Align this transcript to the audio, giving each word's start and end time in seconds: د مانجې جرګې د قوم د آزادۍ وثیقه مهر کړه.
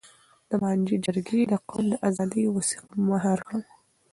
د 0.49 0.51
مانجې 0.61 0.97
جرګې 1.05 1.41
د 1.51 1.53
قوم 1.69 1.85
د 1.91 1.93
آزادۍ 2.09 2.43
وثیقه 2.55 2.95
مهر 3.09 3.37
کړه. 3.47 3.61